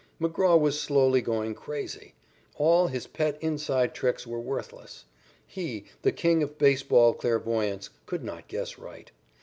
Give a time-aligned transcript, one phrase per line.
[0.19, 2.15] McGraw was slowly going crazy.
[2.55, 5.05] All his pet "inside" tricks were worthless.
[5.45, 9.11] He, the king of baseball clairvoyants, could not guess right.